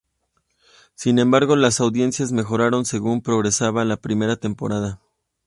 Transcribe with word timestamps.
Sin 0.95 1.19
embargo, 1.19 1.55
las 1.55 1.79
audiencias 1.79 2.31
mejoraron 2.31 2.85
según 2.85 3.21
progresaba 3.21 3.85
la 3.85 3.97
primera 3.97 4.35
temporada. 4.35 4.99